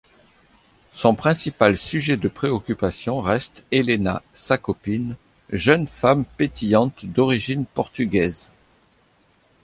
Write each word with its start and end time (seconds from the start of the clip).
Son 0.93 1.13
principal 1.13 1.77
sujet 1.77 2.17
de 2.17 2.27
préoccupation 2.27 3.21
reste 3.21 3.65
Héléna, 3.69 4.23
sa 4.33 4.57
copine, 4.57 5.15
jeune 5.53 5.85
femme 5.87 6.25
pétillante 6.25 7.05
d'origine 7.05 7.67
portugaise. 7.67 8.51